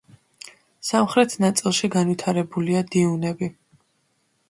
სამხრეთ 0.87 1.35
ნაწილში 1.45 1.91
განვითარებულია 1.99 2.85
დიუნები. 2.97 3.55